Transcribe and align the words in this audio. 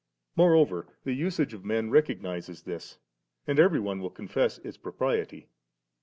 Moreover 0.35 0.87
the 1.03 1.13
usage 1.13 1.53
of 1.53 1.63
men 1.63 1.91
recognises 1.91 2.63
this, 2.63 2.97
and 3.45 3.59
every 3.59 3.79
one 3.79 3.99
will 3.99 4.09
confess 4.09 4.57
its 4.57 4.75
propriety. 4.75 5.47